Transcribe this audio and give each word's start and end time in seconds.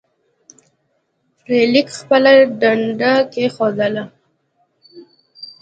فلیریک 1.41 1.87
خپله 1.99 2.31
ډنډه 2.59 3.13
کیښودله. 3.33 4.03